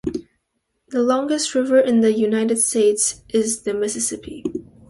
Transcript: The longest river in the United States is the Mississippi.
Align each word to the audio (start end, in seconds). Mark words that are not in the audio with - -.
The 0.87 1.03
longest 1.03 1.53
river 1.53 1.77
in 1.79 2.01
the 2.01 2.11
United 2.11 2.57
States 2.57 3.21
is 3.29 3.61
the 3.61 3.73
Mississippi. 3.75 4.43